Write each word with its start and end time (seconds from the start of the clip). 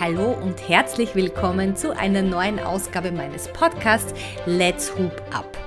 Hallo 0.00 0.32
und 0.32 0.66
herzlich 0.66 1.14
willkommen 1.14 1.76
zu 1.76 1.94
einer 1.94 2.22
neuen 2.22 2.58
Ausgabe 2.58 3.12
meines 3.12 3.52
Podcasts 3.52 4.14
Let's 4.46 4.96
Hoop 4.96 5.12
Up. 5.30 5.58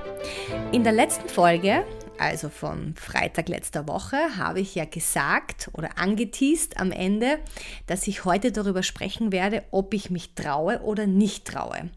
In 0.72 0.82
der 0.82 0.92
letzten 0.92 1.28
Folge, 1.28 1.84
also 2.18 2.48
von 2.48 2.96
Freitag 2.96 3.48
letzter 3.48 3.86
Woche, 3.86 4.16
habe 4.36 4.58
ich 4.58 4.74
ja 4.74 4.86
gesagt 4.86 5.70
oder 5.72 5.98
angeteased 5.98 6.80
am 6.80 6.90
Ende, 6.90 7.38
dass 7.86 8.08
ich 8.08 8.24
heute 8.24 8.50
darüber 8.50 8.82
sprechen 8.82 9.30
werde, 9.30 9.62
ob 9.70 9.94
ich 9.94 10.10
mich 10.10 10.34
traue 10.34 10.80
oder 10.80 11.06
nicht 11.06 11.44
traue. 11.44 11.90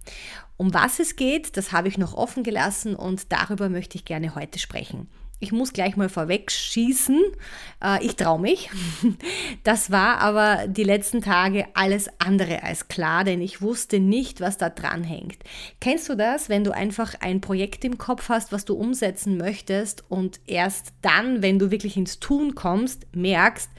Um 0.58 0.76
was 0.76 1.00
es 1.00 1.16
geht, 1.16 1.58
das 1.58 1.72
habe 1.72 1.88
ich 1.88 1.98
noch 1.98 2.14
offen 2.14 2.44
gelassen 2.44 2.96
und 2.96 3.32
darüber 3.32 3.68
möchte 3.68 3.98
ich 3.98 4.06
gerne 4.06 4.36
heute 4.36 4.60
sprechen. 4.60 5.10
Ich 5.40 5.52
muss 5.52 5.74
gleich 5.74 5.96
mal 5.96 6.10
vorweg 6.10 6.52
schießen. 6.52 7.22
Äh, 7.84 8.06
ich 8.06 8.16
traue 8.16 8.40
mich. 8.40 8.70
Das 9.64 9.92
war 9.92 10.20
aber 10.20 10.68
die 10.68 10.84
letzten 10.84 11.22
Tage 11.22 11.66
alles 11.74 12.10
andere 12.20 12.64
als 12.64 12.88
klar, 12.88 13.26
denn 13.26 13.42
ich 13.42 13.62
wusste 13.62 14.00
nicht, 14.00 14.40
was 14.40 14.58
da 14.58 14.70
dran 14.70 15.04
hängt. 15.04 15.38
Kennst 15.82 16.08
du 16.08 16.16
das, 16.16 16.48
wenn 16.48 16.64
du 16.64 16.72
einfach 16.72 17.16
ein 17.20 17.42
Projekt 17.42 17.84
im 17.84 17.98
Kopf 17.98 18.30
hast, 18.30 18.54
was 18.54 18.64
du 18.64 18.76
umsetzen 18.76 19.38
möchtest 19.38 20.06
und 20.10 20.40
erst 20.46 20.94
dann, 21.02 21.42
wenn 21.42 21.60
du 21.60 21.70
wirklich 21.70 21.98
ins 21.98 22.20
Tun 22.20 22.56
kommst, 22.56 23.08
merkst, 23.14 23.70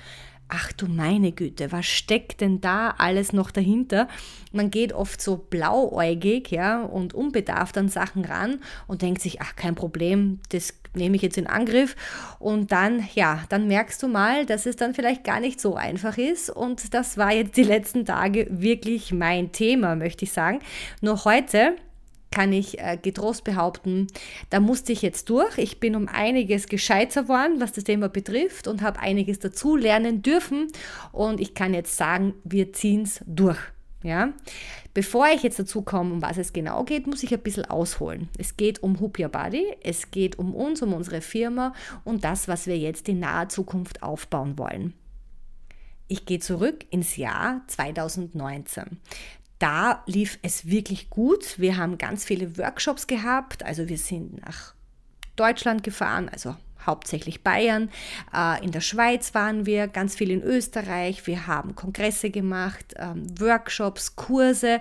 ach 0.48 0.73
du 0.73 0.87
meine 0.87 1.33
Güte, 1.33 1.73
was 1.73 1.87
steckt 1.87 2.41
denn 2.41 2.61
da 2.61 2.95
alles 2.97 3.33
noch 3.33 3.51
dahinter? 3.51 4.09
Man 4.53 4.70
geht 4.70 4.93
oft 4.93 5.20
so 5.20 5.37
blauäugig 5.37 6.51
ja, 6.51 6.83
und 6.83 7.15
unbedarft 7.15 7.77
an 7.77 7.89
Sachen 7.89 8.25
ran 8.25 8.61
und 8.87 9.03
denkt 9.03 9.20
sich, 9.20 9.41
ach 9.41 9.56
kein 9.56 9.75
Problem, 9.75 10.41
das 10.48 10.78
nehme 10.95 11.16
ich 11.16 11.23
jetzt 11.23 11.38
in 11.38 11.47
Angriff. 11.47 11.97
Und 12.38 12.73
dann, 12.73 13.06
ja, 13.15 13.45
dann 13.48 13.66
merkst 13.66 14.02
du 14.02 14.09
mal, 14.09 14.47
dass 14.47 14.66
es 14.66 14.77
dann 14.77 14.95
vielleicht 14.95 15.24
gar 15.24 15.41
nicht 15.41 15.61
so 15.61 15.77
einfach 15.77 16.19
ist. 16.19 16.51
Und 16.51 16.95
das 16.95 17.16
war 17.16 17.33
jetzt 17.33 17.56
die 17.56 17.64
letzten 17.64 18.05
Tage 18.05 18.47
wirklich 18.51 19.12
mein 19.12 19.53
Thema, 19.53 19.97
möchte 19.97 20.25
ich 20.25 20.33
sagen. 20.33 20.61
Nur 21.00 21.25
heute 21.25 21.77
kann 22.30 22.53
ich 22.53 22.78
äh, 22.78 22.98
getrost 23.00 23.45
behaupten, 23.45 24.06
da 24.50 24.61
musste 24.61 24.92
ich 24.92 25.03
jetzt 25.03 25.30
durch. 25.30 25.56
Ich 25.58 25.80
bin 25.80 25.97
um 25.97 26.08
einiges 26.08 26.67
gescheiter 26.67 27.23
geworden, 27.23 27.56
was 27.58 27.73
das 27.73 27.84
Thema 27.84 28.08
betrifft 28.08 28.69
und 28.69 28.83
habe 28.83 29.00
einiges 29.00 29.39
dazu 29.39 29.77
lernen 29.77 30.23
dürfen. 30.23 30.69
Und 31.12 31.41
ich 31.41 31.55
kann 31.55 31.75
jetzt 31.75 31.97
sagen, 31.97 32.34
wir 32.45 32.73
ziehen 32.73 33.02
es 33.02 33.20
durch. 33.27 33.58
Ja? 34.03 34.33
Bevor 34.95 35.27
ich 35.29 35.43
jetzt 35.43 35.59
dazu 35.59 35.83
komme, 35.83 36.13
um 36.13 36.23
was 36.23 36.39
es 36.39 36.53
genau 36.53 36.85
geht, 36.85 37.07
muss 37.07 37.23
ich 37.23 37.33
ein 37.33 37.41
bisschen 37.43 37.67
ausholen. 37.67 38.29
Es 38.39 38.57
geht 38.57 38.83
um 38.83 39.01
Hoop 39.01 39.19
Your 39.19 39.29
Body, 39.29 39.67
es 39.83 40.11
geht 40.11 40.39
um 40.39 40.55
uns, 40.55 40.83
um 40.83 40.93
unsere 40.93 41.21
Firma 41.21 41.75
und 42.05 42.25
das, 42.25 42.49
was 42.49 42.67
wir 42.67 42.79
jetzt 42.79 43.09
in 43.09 43.21
naher 43.21 43.49
Zukunft 43.49 44.03
aufbauen 44.03 44.59
wollen. 44.59 44.95
Ich 46.07 46.25
gehe 46.25 46.39
zurück 46.39 46.87
ins 46.91 47.17
Jahr 47.17 47.63
2019 47.67 48.99
da 49.59 50.03
lief 50.07 50.39
es 50.43 50.67
wirklich 50.67 51.11
gut. 51.11 51.59
Wir 51.59 51.77
haben 51.77 51.99
ganz 51.99 52.25
viele 52.25 52.57
Workshops 52.59 53.07
gehabt. 53.07 53.65
Also 53.65 53.89
wir 53.89 53.99
sind 53.99 54.45
nach 54.45 54.75
Deutschland 55.37 55.83
gefahren, 55.83 56.29
also 56.29 56.57
hauptsächlich 56.89 57.44
Bayern. 57.44 57.91
Äh, 58.34 58.64
in 58.64 58.72
der 58.72 58.81
Schweiz 58.81 59.34
waren 59.34 59.67
wir, 59.67 59.86
ganz 59.86 60.17
viel 60.17 60.33
in 60.33 60.42
Österreich. 60.42 61.27
Wir 61.27 61.47
haben 61.47 61.77
Kongresse 61.77 62.30
gemacht, 62.30 62.95
ähm, 62.97 63.27
Workshops, 63.39 64.17
Kurse 64.17 64.80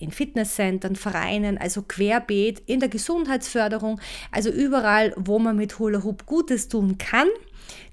in 0.00 0.10
Fitnesscentern, 0.10 0.96
Vereinen, 0.96 1.58
also 1.58 1.82
querbeet 1.82 2.60
in 2.66 2.80
der 2.80 2.88
Gesundheitsförderung, 2.88 4.00
also 4.32 4.50
überall, 4.50 5.14
wo 5.16 5.38
man 5.38 5.56
mit 5.56 5.78
Hula 5.78 6.02
Hoop 6.02 6.26
Gutes 6.26 6.68
tun 6.68 6.98
kann 6.98 7.28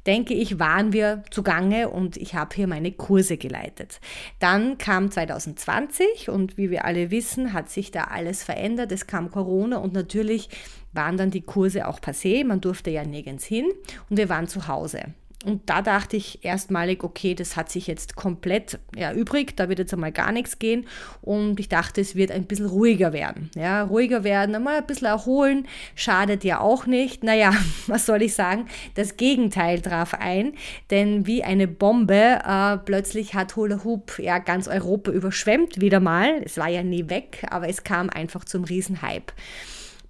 denke 0.07 0.33
ich, 0.33 0.59
waren 0.59 0.93
wir 0.93 1.23
zugange 1.29 1.89
und 1.89 2.17
ich 2.17 2.33
habe 2.33 2.55
hier 2.55 2.67
meine 2.67 2.91
Kurse 2.91 3.37
geleitet. 3.37 3.99
Dann 4.39 4.77
kam 4.77 5.11
2020 5.11 6.29
und 6.29 6.57
wie 6.57 6.71
wir 6.71 6.85
alle 6.85 7.11
wissen, 7.11 7.53
hat 7.53 7.69
sich 7.69 7.91
da 7.91 8.05
alles 8.05 8.43
verändert. 8.43 8.91
Es 8.91 9.07
kam 9.07 9.29
Corona 9.29 9.77
und 9.77 9.93
natürlich 9.93 10.49
waren 10.93 11.17
dann 11.17 11.31
die 11.31 11.41
Kurse 11.41 11.87
auch 11.87 11.99
passé. 11.99 12.45
Man 12.45 12.61
durfte 12.61 12.89
ja 12.89 13.03
nirgends 13.03 13.45
hin 13.45 13.65
und 14.09 14.17
wir 14.17 14.29
waren 14.29 14.47
zu 14.47 14.67
Hause. 14.67 15.13
Und 15.43 15.69
da 15.69 15.81
dachte 15.81 16.17
ich 16.17 16.45
erstmalig, 16.45 17.03
okay, 17.03 17.33
das 17.33 17.55
hat 17.55 17.71
sich 17.71 17.87
jetzt 17.87 18.15
komplett 18.15 18.77
erübrigt, 18.95 19.59
da 19.59 19.69
wird 19.69 19.79
jetzt 19.79 19.93
einmal 19.93 20.11
gar 20.11 20.31
nichts 20.31 20.59
gehen. 20.59 20.85
Und 21.21 21.59
ich 21.59 21.67
dachte, 21.67 21.99
es 21.99 22.15
wird 22.15 22.31
ein 22.31 22.45
bisschen 22.45 22.67
ruhiger 22.67 23.11
werden. 23.11 23.49
Ja, 23.55 23.83
ruhiger 23.83 24.23
werden, 24.23 24.53
einmal 24.53 24.77
ein 24.77 24.85
bisschen 24.85 25.07
erholen, 25.07 25.67
schadet 25.95 26.43
ja 26.43 26.59
auch 26.59 26.85
nicht. 26.85 27.23
Naja, 27.23 27.53
was 27.87 28.05
soll 28.05 28.21
ich 28.21 28.35
sagen? 28.35 28.67
Das 28.93 29.17
Gegenteil 29.17 29.81
traf 29.81 30.13
ein, 30.13 30.53
denn 30.91 31.25
wie 31.25 31.43
eine 31.43 31.67
Bombe, 31.67 32.39
äh, 32.45 32.77
plötzlich 32.77 33.33
hat 33.33 33.55
Hula 33.55 33.83
Hoop 33.83 34.19
ja 34.19 34.37
ganz 34.37 34.67
Europa 34.67 35.11
überschwemmt 35.11 35.81
wieder 35.81 35.99
mal. 35.99 36.41
Es 36.45 36.57
war 36.57 36.69
ja 36.69 36.83
nie 36.83 37.09
weg, 37.09 37.47
aber 37.49 37.67
es 37.67 37.83
kam 37.83 38.11
einfach 38.11 38.45
zum 38.45 38.63
Riesenhype. 38.63 39.33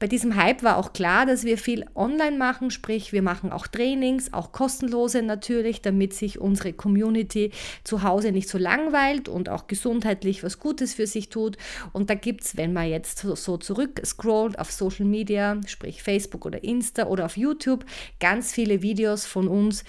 Bei 0.01 0.07
diesem 0.07 0.35
Hype 0.35 0.63
war 0.63 0.78
auch 0.78 0.94
klar, 0.94 1.28
dass 1.28 1.44
wir 1.44 1.59
viel 1.59 1.85
online 1.94 2.35
machen, 2.35 2.72
sprich 2.72 3.13
wir 3.13 3.22
machen 3.22 3.51
auch 3.51 3.67
Trainings, 3.67 4.34
auch 4.34 4.51
kostenlose 4.51 5.22
natürlich, 5.22 5.84
damit 5.84 6.16
sich 6.16 6.41
unsere 6.41 6.73
Community 6.73 7.51
zu 7.84 8.01
Hause 8.01 8.31
nicht 8.31 8.50
so 8.50 8.57
langweilt 8.57 9.29
und 9.29 9.47
auch 9.47 9.67
gesundheitlich 9.67 10.44
was 10.44 10.57
Gutes 10.57 10.95
für 10.95 11.06
sich 11.06 11.29
tut. 11.29 11.57
Und 11.94 12.09
da 12.09 12.16
gibt 12.16 12.41
es, 12.41 12.57
wenn 12.57 12.73
man 12.73 12.90
jetzt 12.90 13.19
so, 13.19 13.57
zurück 13.57 14.01
scrollt 14.03 14.57
auf 14.57 14.72
Social 14.72 15.06
Media, 15.06 15.61
sprich 15.67 16.01
Facebook 16.01 16.47
oder 16.47 16.63
Insta 16.63 17.06
oder 17.06 17.28
auf 17.28 17.38
YouTube, 17.38 17.85
ganz 18.19 18.53
viele 18.53 18.81
Videos 18.81 19.28
von 19.28 19.47
uns, 19.47 19.84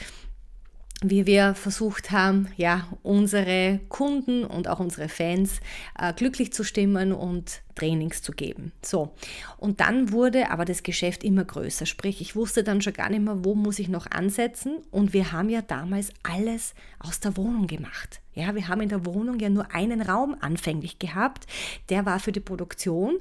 wie 1.11 1.27
wir 1.27 1.55
versucht 1.55 2.11
haben, 2.11 2.49
ja, 2.57 2.89
unsere 3.03 3.81
Kunden 3.89 4.45
und 4.45 4.69
auch 4.69 4.81
unsere 4.81 5.09
Fans 5.09 5.61
äh, 5.99 6.13
glücklich 6.13 6.53
zu 6.53 6.65
stimmen 6.65 7.13
und 7.13 7.63
Trainings 7.75 8.23
zu 8.23 8.33
geben. 8.33 8.73
So, 8.83 9.15
und 9.59 9.81
dann 9.81 10.13
wurde 10.13 10.51
aber 10.51 10.65
das 10.65 10.83
Geschäft 10.83 11.25
immer 11.25 11.45
größer, 11.45 11.87
sprich, 11.87 12.21
ich 12.21 12.37
wusste 12.37 12.65
dann 12.65 12.81
schon 12.81 12.93
gar 12.93 13.11
nicht 13.11 13.23
mehr, 13.23 13.45
wo 13.45 13.55
muss 13.55 13.79
ich 13.79 13.89
noch 13.89 14.11
ansetzen 14.11 14.79
und 14.91 15.13
wir 15.13 15.33
haben 15.33 15.49
ja 15.49 15.63
damals 15.63 16.11
alles 16.23 16.75
aus 16.99 17.21
der 17.21 17.37
Wohnung 17.37 17.67
gemacht. 17.67 18.22
Ja, 18.35 18.55
wir 18.55 18.69
haben 18.69 18.81
in 18.81 18.89
der 18.89 19.05
Wohnung 19.05 19.39
ja 19.39 19.51
nur 19.51 19.75
einen 19.75 20.01
Raum 20.01 20.37
anfänglich 20.41 20.99
gehabt, 20.99 21.47
der 21.91 22.07
war 22.07 22.19
für 22.19 22.33
die 22.33 22.41
Produktion 22.41 23.19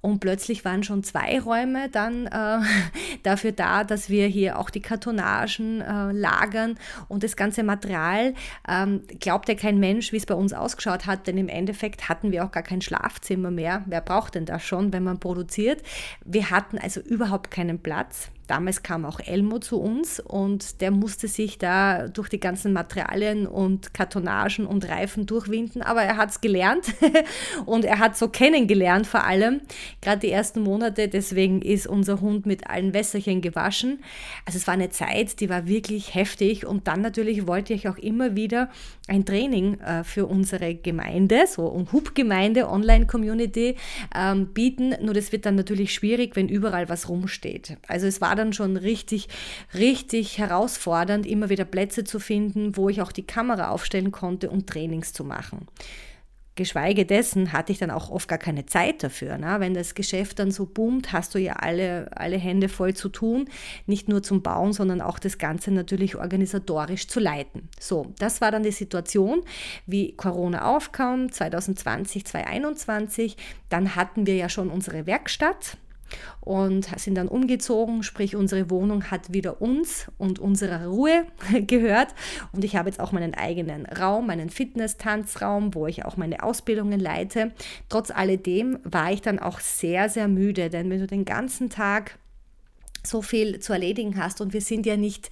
und 0.00 0.20
plötzlich 0.20 0.64
waren 0.64 0.82
schon 0.82 1.02
zwei 1.02 1.40
Räume 1.40 1.88
dann 1.88 2.26
äh, 2.26 2.58
dafür 3.22 3.52
da, 3.52 3.84
dass 3.84 4.08
wir 4.08 4.26
hier 4.26 4.58
auch 4.58 4.70
die 4.70 4.80
Kartonagen 4.80 5.80
äh, 5.80 6.12
lagern 6.12 6.78
und 7.08 7.22
das 7.22 7.36
ganze 7.36 7.62
Material. 7.62 8.34
Ähm, 8.68 9.02
glaubt 9.20 9.48
ja 9.48 9.54
kein 9.54 9.78
Mensch, 9.78 10.12
wie 10.12 10.16
es 10.16 10.26
bei 10.26 10.34
uns 10.34 10.52
ausgeschaut 10.52 11.06
hat, 11.06 11.26
denn 11.26 11.38
im 11.38 11.48
Endeffekt 11.48 12.08
hatten 12.08 12.30
wir 12.30 12.44
auch 12.44 12.52
gar 12.52 12.62
kein 12.62 12.82
Schlafzimmer 12.82 13.50
mehr. 13.50 13.82
Wer 13.86 14.00
braucht 14.00 14.34
denn 14.34 14.44
das 14.44 14.64
schon, 14.64 14.92
wenn 14.92 15.04
man 15.04 15.18
produziert? 15.18 15.82
Wir 16.24 16.50
hatten 16.50 16.78
also 16.78 17.00
überhaupt 17.00 17.50
keinen 17.50 17.80
Platz. 17.80 18.30
Damals 18.46 18.82
kam 18.82 19.04
auch 19.04 19.20
Elmo 19.20 19.58
zu 19.60 19.80
uns 19.80 20.20
und 20.20 20.80
der 20.80 20.90
musste 20.90 21.28
sich 21.28 21.58
da 21.58 22.08
durch 22.08 22.28
die 22.28 22.40
ganzen 22.40 22.72
Materialien 22.72 23.46
und 23.46 23.94
Kartonagen 23.94 24.66
und 24.66 24.88
Reifen 24.88 25.26
durchwinden, 25.26 25.80
aber 25.80 26.02
er 26.02 26.16
hat 26.16 26.30
es 26.30 26.40
gelernt 26.40 26.86
und 27.66 27.84
er 27.84 27.98
hat 27.98 28.16
so 28.16 28.28
kennengelernt 28.28 29.06
vor 29.06 29.24
allem, 29.24 29.60
gerade 30.00 30.20
die 30.20 30.30
ersten 30.30 30.60
Monate, 30.60 31.08
deswegen 31.08 31.62
ist 31.62 31.86
unser 31.86 32.20
Hund 32.20 32.44
mit 32.44 32.68
allen 32.68 32.92
Wässerchen 32.92 33.40
gewaschen. 33.40 34.00
Also 34.44 34.58
es 34.58 34.66
war 34.66 34.74
eine 34.74 34.90
Zeit, 34.90 35.40
die 35.40 35.48
war 35.48 35.66
wirklich 35.66 36.14
heftig 36.14 36.66
und 36.66 36.88
dann 36.88 37.00
natürlich 37.00 37.46
wollte 37.46 37.74
ich 37.74 37.88
auch 37.88 37.98
immer 37.98 38.34
wieder 38.34 38.70
ein 39.08 39.24
Training 39.24 39.80
äh, 39.80 40.04
für 40.04 40.26
unsere 40.26 40.74
Gemeinde, 40.74 41.44
so 41.46 41.66
und 41.66 41.92
Hub-Gemeinde, 41.92 42.68
Online-Community 42.68 43.76
ähm, 44.14 44.48
bieten, 44.48 44.94
nur 45.00 45.14
das 45.14 45.32
wird 45.32 45.46
dann 45.46 45.54
natürlich 45.54 45.94
schwierig, 45.94 46.36
wenn 46.36 46.48
überall 46.48 46.88
was 46.88 47.08
rumsteht. 47.08 47.76
Also 47.88 48.06
es 48.06 48.20
war 48.20 48.36
dann 48.36 48.41
dann 48.42 48.52
schon 48.52 48.76
richtig, 48.76 49.28
richtig 49.74 50.38
herausfordernd, 50.38 51.26
immer 51.26 51.48
wieder 51.48 51.64
Plätze 51.64 52.04
zu 52.04 52.18
finden, 52.18 52.76
wo 52.76 52.88
ich 52.88 53.00
auch 53.00 53.12
die 53.12 53.26
Kamera 53.26 53.70
aufstellen 53.70 54.12
konnte, 54.12 54.50
um 54.50 54.66
Trainings 54.66 55.12
zu 55.12 55.24
machen. 55.24 55.66
Geschweige 56.54 57.06
dessen 57.06 57.54
hatte 57.54 57.72
ich 57.72 57.78
dann 57.78 57.90
auch 57.90 58.10
oft 58.10 58.28
gar 58.28 58.38
keine 58.38 58.66
Zeit 58.66 59.02
dafür. 59.02 59.38
Ne? 59.38 59.56
Wenn 59.58 59.72
das 59.72 59.94
Geschäft 59.94 60.38
dann 60.38 60.50
so 60.50 60.66
boomt, 60.66 61.10
hast 61.10 61.34
du 61.34 61.38
ja 61.38 61.54
alle, 61.54 62.10
alle 62.14 62.36
Hände 62.36 62.68
voll 62.68 62.92
zu 62.92 63.08
tun, 63.08 63.48
nicht 63.86 64.06
nur 64.08 64.22
zum 64.22 64.42
Bauen, 64.42 64.74
sondern 64.74 65.00
auch 65.00 65.18
das 65.18 65.38
Ganze 65.38 65.70
natürlich 65.70 66.16
organisatorisch 66.16 67.08
zu 67.08 67.20
leiten. 67.20 67.70
So, 67.80 68.12
das 68.18 68.42
war 68.42 68.50
dann 68.50 68.64
die 68.64 68.70
Situation, 68.70 69.42
wie 69.86 70.14
Corona 70.14 70.76
aufkam, 70.76 71.32
2020, 71.32 72.26
2021. 72.26 73.38
Dann 73.70 73.96
hatten 73.96 74.26
wir 74.26 74.36
ja 74.36 74.50
schon 74.50 74.68
unsere 74.68 75.06
Werkstatt 75.06 75.78
und 76.40 76.88
sind 76.98 77.16
dann 77.16 77.28
umgezogen, 77.28 78.02
sprich 78.02 78.36
unsere 78.36 78.70
Wohnung 78.70 79.10
hat 79.10 79.32
wieder 79.32 79.62
uns 79.62 80.10
und 80.18 80.38
unserer 80.38 80.86
Ruhe 80.86 81.26
gehört 81.66 82.14
und 82.52 82.64
ich 82.64 82.76
habe 82.76 82.88
jetzt 82.88 83.00
auch 83.00 83.12
meinen 83.12 83.34
eigenen 83.34 83.86
Raum, 83.86 84.26
meinen 84.26 84.50
Fitness-Tanzraum, 84.50 85.74
wo 85.74 85.86
ich 85.86 86.04
auch 86.04 86.16
meine 86.16 86.42
Ausbildungen 86.42 87.00
leite. 87.00 87.52
Trotz 87.88 88.10
alledem 88.10 88.78
war 88.84 89.12
ich 89.12 89.22
dann 89.22 89.38
auch 89.38 89.60
sehr, 89.60 90.08
sehr 90.08 90.28
müde, 90.28 90.70
denn 90.70 90.90
wenn 90.90 91.00
du 91.00 91.06
den 91.06 91.24
ganzen 91.24 91.70
Tag 91.70 92.18
so 93.04 93.22
viel 93.22 93.58
zu 93.60 93.72
erledigen 93.72 94.16
hast 94.16 94.40
und 94.40 94.52
wir 94.52 94.60
sind 94.60 94.86
ja 94.86 94.96
nicht 94.96 95.30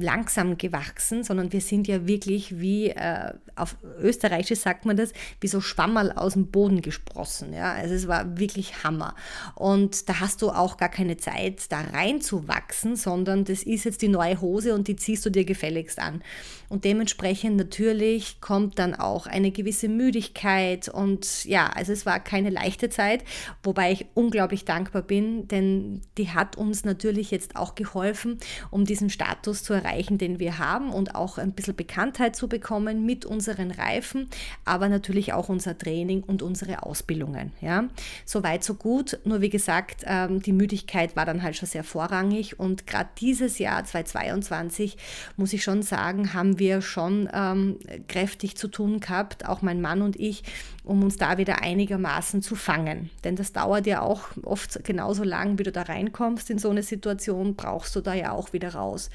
langsam 0.00 0.58
gewachsen, 0.58 1.24
sondern 1.24 1.52
wir 1.52 1.60
sind 1.60 1.88
ja 1.88 2.06
wirklich 2.06 2.60
wie, 2.60 2.90
äh, 2.90 3.32
auf 3.56 3.76
Österreichisch 4.00 4.60
sagt 4.60 4.84
man 4.84 4.96
das, 4.96 5.12
wie 5.40 5.48
so 5.48 5.60
Schwammerl 5.60 6.12
aus 6.12 6.34
dem 6.34 6.48
Boden 6.48 6.82
gesprossen. 6.82 7.52
Ja? 7.52 7.72
Also 7.72 7.94
es 7.94 8.08
war 8.08 8.38
wirklich 8.38 8.84
Hammer. 8.84 9.14
Und 9.54 10.08
da 10.08 10.20
hast 10.20 10.42
du 10.42 10.50
auch 10.50 10.76
gar 10.76 10.88
keine 10.88 11.16
Zeit, 11.16 11.70
da 11.70 11.80
reinzuwachsen, 11.80 12.96
sondern 12.96 13.44
das 13.44 13.62
ist 13.62 13.84
jetzt 13.84 14.02
die 14.02 14.08
neue 14.08 14.40
Hose 14.40 14.74
und 14.74 14.88
die 14.88 14.96
ziehst 14.96 15.24
du 15.24 15.30
dir 15.30 15.44
gefälligst 15.44 15.98
an. 15.98 16.22
Und 16.68 16.84
dementsprechend 16.84 17.56
natürlich 17.56 18.40
kommt 18.40 18.78
dann 18.78 18.94
auch 18.94 19.26
eine 19.26 19.50
gewisse 19.50 19.88
Müdigkeit 19.88 20.88
und 20.88 21.44
ja, 21.44 21.68
also 21.68 21.92
es 21.92 22.06
war 22.06 22.18
keine 22.20 22.50
leichte 22.50 22.88
Zeit, 22.88 23.22
wobei 23.62 23.92
ich 23.92 24.06
unglaublich 24.14 24.64
dankbar 24.64 25.02
bin, 25.02 25.46
denn 25.48 26.00
die 26.18 26.30
hat 26.30 26.56
uns 26.56 26.84
natürlich 26.84 27.30
jetzt 27.30 27.56
auch 27.56 27.74
geholfen, 27.74 28.38
um 28.70 28.84
diesen 28.84 29.10
Status 29.10 29.62
zu 29.62 29.72
erreichen, 29.72 29.83
den 29.84 30.38
wir 30.38 30.58
haben 30.58 30.92
und 30.92 31.14
auch 31.14 31.38
ein 31.38 31.52
bisschen 31.52 31.76
Bekanntheit 31.76 32.36
zu 32.36 32.48
bekommen 32.48 33.04
mit 33.04 33.24
unseren 33.24 33.70
Reifen, 33.70 34.28
aber 34.64 34.88
natürlich 34.88 35.32
auch 35.32 35.48
unser 35.48 35.76
Training 35.76 36.22
und 36.22 36.42
unsere 36.42 36.82
Ausbildungen. 36.82 37.52
Ja, 37.60 37.84
so 38.24 38.42
weit 38.42 38.64
so 38.64 38.74
gut. 38.74 39.18
Nur 39.24 39.40
wie 39.40 39.50
gesagt, 39.50 40.02
ähm, 40.06 40.40
die 40.40 40.52
Müdigkeit 40.52 41.16
war 41.16 41.26
dann 41.26 41.42
halt 41.42 41.56
schon 41.56 41.68
sehr 41.68 41.84
vorrangig 41.84 42.58
und 42.58 42.86
gerade 42.86 43.10
dieses 43.18 43.58
Jahr 43.58 43.84
2022 43.84 44.96
muss 45.36 45.52
ich 45.52 45.62
schon 45.62 45.82
sagen, 45.82 46.34
haben 46.34 46.58
wir 46.58 46.80
schon 46.80 47.28
ähm, 47.32 47.78
kräftig 48.08 48.56
zu 48.56 48.68
tun 48.68 49.00
gehabt, 49.00 49.46
auch 49.46 49.62
mein 49.62 49.80
Mann 49.80 50.02
und 50.02 50.18
ich, 50.18 50.44
um 50.84 51.02
uns 51.02 51.16
da 51.16 51.38
wieder 51.38 51.62
einigermaßen 51.62 52.42
zu 52.42 52.56
fangen. 52.56 53.10
Denn 53.24 53.36
das 53.36 53.52
dauert 53.52 53.86
ja 53.86 54.02
auch 54.02 54.28
oft 54.42 54.84
genauso 54.84 55.24
lang, 55.24 55.58
wie 55.58 55.62
du 55.62 55.72
da 55.72 55.82
reinkommst 55.82 56.50
in 56.50 56.58
so 56.58 56.70
eine 56.70 56.82
Situation, 56.82 57.54
brauchst 57.54 57.96
du 57.96 58.00
da 58.00 58.14
ja 58.14 58.32
auch 58.32 58.52
wieder 58.52 58.74
raus. 58.74 59.10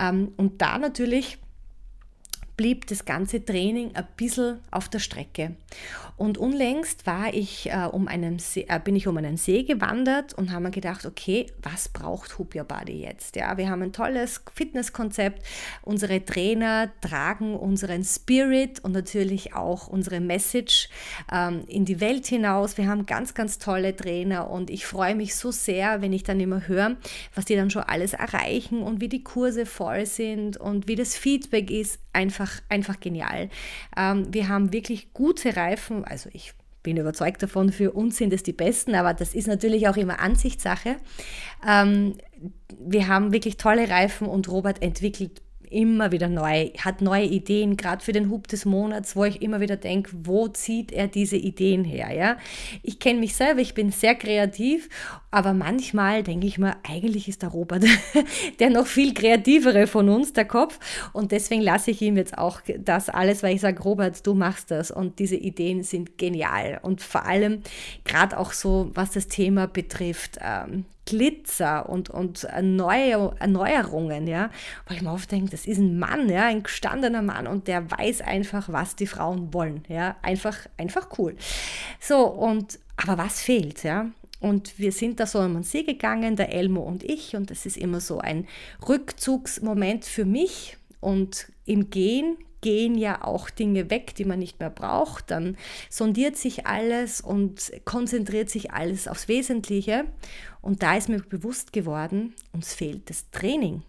Ähm, 0.00 0.32
und 0.36 0.62
da 0.62 0.78
natürlich 0.78 1.38
blieb 2.60 2.86
das 2.88 3.06
ganze 3.06 3.42
Training 3.42 3.92
ein 3.94 4.06
bisschen 4.18 4.58
auf 4.70 4.90
der 4.90 4.98
Strecke. 4.98 5.56
Und 6.18 6.36
unlängst 6.36 7.06
war 7.06 7.32
ich, 7.32 7.70
äh, 7.70 7.88
um 7.90 8.06
einen 8.06 8.38
See, 8.38 8.66
äh, 8.68 8.78
bin 8.78 8.94
ich 8.94 9.08
um 9.08 9.16
einen 9.16 9.38
See 9.38 9.62
gewandert 9.62 10.34
und 10.34 10.52
habe 10.52 10.64
mir 10.64 10.70
gedacht, 10.70 11.06
okay, 11.06 11.46
was 11.62 11.88
braucht 11.88 12.38
Hoop 12.38 12.54
Your 12.54 12.64
Body 12.64 13.00
jetzt? 13.00 13.36
Ja, 13.36 13.56
wir 13.56 13.70
haben 13.70 13.80
ein 13.80 13.94
tolles 13.94 14.42
Fitnesskonzept. 14.52 15.42
Unsere 15.80 16.22
Trainer 16.22 16.90
tragen 17.00 17.56
unseren 17.56 18.04
Spirit 18.04 18.84
und 18.84 18.92
natürlich 18.92 19.54
auch 19.54 19.88
unsere 19.88 20.20
Message 20.20 20.90
ähm, 21.32 21.64
in 21.66 21.86
die 21.86 21.98
Welt 22.02 22.26
hinaus. 22.26 22.76
Wir 22.76 22.88
haben 22.88 23.06
ganz, 23.06 23.32
ganz 23.32 23.58
tolle 23.58 23.96
Trainer 23.96 24.50
und 24.50 24.68
ich 24.68 24.84
freue 24.84 25.14
mich 25.14 25.34
so 25.34 25.50
sehr, 25.50 26.02
wenn 26.02 26.12
ich 26.12 26.24
dann 26.24 26.38
immer 26.38 26.68
höre, 26.68 26.96
was 27.34 27.46
die 27.46 27.56
dann 27.56 27.70
schon 27.70 27.84
alles 27.84 28.12
erreichen 28.12 28.82
und 28.82 29.00
wie 29.00 29.08
die 29.08 29.24
Kurse 29.24 29.64
voll 29.64 30.04
sind 30.04 30.58
und 30.58 30.88
wie 30.88 30.96
das 30.96 31.16
Feedback 31.16 31.70
ist. 31.70 31.98
Einfach, 32.50 32.62
einfach 32.68 33.00
genial. 33.00 33.48
Ähm, 33.96 34.32
wir 34.32 34.48
haben 34.48 34.72
wirklich 34.72 35.12
gute 35.12 35.56
Reifen 35.56 36.04
also 36.04 36.30
ich 36.32 36.52
bin 36.82 36.96
überzeugt 36.96 37.42
davon, 37.42 37.72
für 37.72 37.92
uns 37.92 38.16
sind 38.16 38.32
es 38.32 38.42
die 38.42 38.54
besten, 38.54 38.94
aber 38.94 39.12
das 39.12 39.34
ist 39.34 39.46
natürlich 39.46 39.86
auch 39.86 39.98
immer 39.98 40.18
Ansichtssache. 40.18 40.96
Ähm, 41.68 42.14
wir 42.78 43.06
haben 43.06 43.32
wirklich 43.32 43.58
tolle 43.58 43.90
Reifen 43.90 44.26
und 44.26 44.48
Robert 44.48 44.80
entwickelt 44.80 45.42
immer 45.70 46.12
wieder 46.12 46.28
neu, 46.28 46.70
hat 46.78 47.00
neue 47.00 47.24
Ideen, 47.24 47.76
gerade 47.76 48.04
für 48.04 48.12
den 48.12 48.30
Hub 48.30 48.48
des 48.48 48.64
Monats, 48.64 49.16
wo 49.16 49.24
ich 49.24 49.40
immer 49.40 49.60
wieder 49.60 49.76
denke, 49.76 50.10
wo 50.24 50.48
zieht 50.48 50.92
er 50.92 51.08
diese 51.08 51.36
Ideen 51.36 51.84
her? 51.84 52.12
Ja? 52.12 52.36
Ich 52.82 52.98
kenne 52.98 53.20
mich 53.20 53.36
selber, 53.36 53.60
ich 53.60 53.74
bin 53.74 53.92
sehr 53.92 54.14
kreativ, 54.14 54.88
aber 55.30 55.54
manchmal 55.54 56.22
denke 56.22 56.46
ich 56.46 56.58
mir, 56.58 56.76
eigentlich 56.82 57.28
ist 57.28 57.42
der 57.42 57.50
Robert 57.50 57.84
der 58.58 58.70
noch 58.70 58.86
viel 58.86 59.14
kreativere 59.14 59.86
von 59.86 60.08
uns, 60.08 60.32
der 60.32 60.44
Kopf. 60.44 60.78
Und 61.12 61.32
deswegen 61.32 61.62
lasse 61.62 61.92
ich 61.92 62.02
ihm 62.02 62.16
jetzt 62.16 62.36
auch 62.36 62.60
das 62.78 63.08
alles, 63.08 63.42
weil 63.42 63.54
ich 63.54 63.60
sage, 63.60 63.82
Robert, 63.82 64.26
du 64.26 64.34
machst 64.34 64.70
das. 64.70 64.90
Und 64.90 65.18
diese 65.18 65.36
Ideen 65.36 65.82
sind 65.82 66.18
genial. 66.18 66.80
Und 66.82 67.00
vor 67.00 67.26
allem 67.26 67.62
gerade 68.04 68.38
auch 68.38 68.52
so, 68.52 68.90
was 68.94 69.12
das 69.12 69.28
Thema 69.28 69.66
betrifft, 69.66 70.38
ähm, 70.42 70.84
Glitzer 71.10 71.88
und, 71.88 72.08
und 72.08 72.44
Erneuer, 72.44 73.34
Erneuerungen, 73.38 74.26
ja, 74.26 74.50
weil 74.86 74.96
ich 74.96 75.02
mir 75.02 75.12
oft 75.12 75.30
denke, 75.30 75.50
das 75.50 75.66
ist 75.66 75.78
ein 75.78 75.98
Mann, 75.98 76.28
ja, 76.28 76.46
ein 76.46 76.62
gestandener 76.62 77.22
Mann 77.22 77.46
und 77.46 77.68
der 77.68 77.90
weiß 77.90 78.22
einfach, 78.22 78.72
was 78.72 78.96
die 78.96 79.06
Frauen 79.06 79.52
wollen, 79.52 79.82
ja, 79.88 80.16
einfach, 80.22 80.56
einfach 80.76 81.08
cool. 81.18 81.36
So, 82.00 82.26
und, 82.26 82.78
aber 82.96 83.18
was 83.18 83.40
fehlt, 83.40 83.82
ja? 83.82 84.06
Und 84.40 84.78
wir 84.78 84.92
sind 84.92 85.20
da 85.20 85.26
so 85.26 85.38
am 85.40 85.62
See 85.62 85.82
gegangen, 85.82 86.36
der 86.36 86.54
Elmo 86.54 86.80
und 86.80 87.02
ich, 87.02 87.36
und 87.36 87.50
das 87.50 87.66
ist 87.66 87.76
immer 87.76 88.00
so 88.00 88.20
ein 88.20 88.46
Rückzugsmoment 88.88 90.06
für 90.06 90.24
mich. 90.24 90.78
Und 91.00 91.48
im 91.66 91.90
Gehen 91.90 92.36
gehen 92.60 92.96
ja 92.96 93.24
auch 93.24 93.50
Dinge 93.50 93.90
weg, 93.90 94.14
die 94.14 94.24
man 94.24 94.38
nicht 94.38 94.60
mehr 94.60 94.70
braucht. 94.70 95.30
Dann 95.30 95.56
sondiert 95.88 96.36
sich 96.36 96.66
alles 96.66 97.20
und 97.20 97.72
konzentriert 97.84 98.50
sich 98.50 98.72
alles 98.72 99.08
aufs 99.08 99.28
Wesentliche. 99.28 100.04
Und 100.60 100.82
da 100.82 100.96
ist 100.96 101.08
mir 101.08 101.20
bewusst 101.20 101.72
geworden, 101.72 102.34
uns 102.52 102.74
fehlt 102.74 103.08
das 103.08 103.30
Training. 103.30 103.82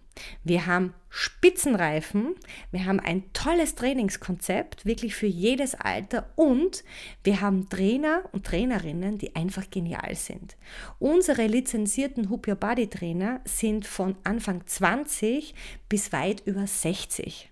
Wir 0.44 0.66
haben 0.66 0.94
Spitzenreifen, 1.10 2.36
wir 2.72 2.86
haben 2.86 3.00
ein 3.00 3.32
tolles 3.34 3.76
Trainingskonzept, 3.76 4.86
wirklich 4.86 5.16
für 5.16 5.28
jedes 5.28 5.76
Alter 5.76 6.30
und 6.36 6.84
wir 7.24 7.42
haben 7.42 7.70
Trainer 7.70 8.24
und 8.32 8.46
Trainerinnen, 8.46 9.18
die 9.18 9.36
einfach 9.36 9.70
genial 9.70 10.16
sind. 10.16 10.56
Unsere 11.00 11.48
lizenzierten 11.48 12.30
Hoop 12.30 12.48
Your 12.48 12.56
Body 12.56 12.88
Trainer 12.88 13.42
sind 13.46 13.86
von 13.86 14.16
Anfang 14.24 14.66
20 14.66 15.54
bis 15.90 16.12
weit 16.14 16.44
über 16.46 16.66
60. 16.66 17.51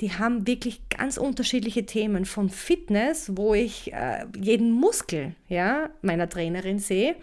Die 0.00 0.12
haben 0.12 0.46
wirklich 0.46 0.88
ganz 0.88 1.16
unterschiedliche 1.16 1.86
Themen 1.86 2.24
von 2.24 2.50
Fitness, 2.50 3.32
wo 3.34 3.54
ich 3.54 3.92
äh, 3.92 4.26
jeden 4.40 4.72
Muskel 4.72 5.34
ja, 5.48 5.90
meiner 6.02 6.28
Trainerin 6.28 6.78
sehe, 6.78 7.16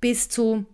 bis 0.00 0.28
zu 0.28 0.66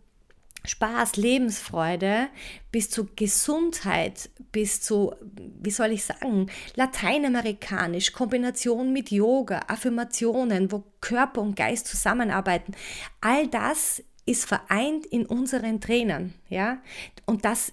Spaß, 0.64 1.16
Lebensfreude, 1.16 2.28
bis 2.70 2.90
zu 2.90 3.08
Gesundheit, 3.16 4.28
bis 4.52 4.82
zu, 4.82 5.14
wie 5.62 5.70
soll 5.70 5.92
ich 5.92 6.04
sagen, 6.04 6.50
lateinamerikanisch, 6.74 8.12
Kombination 8.12 8.92
mit 8.92 9.10
Yoga, 9.10 9.60
Affirmationen, 9.68 10.70
wo 10.70 10.84
Körper 11.00 11.40
und 11.40 11.56
Geist 11.56 11.86
zusammenarbeiten. 11.86 12.74
All 13.20 13.48
das 13.48 14.02
ist 14.26 14.44
vereint 14.44 15.06
in 15.06 15.24
unseren 15.24 15.80
Trainern, 15.80 16.34
ja? 16.48 16.82
Und 17.24 17.44
das 17.44 17.72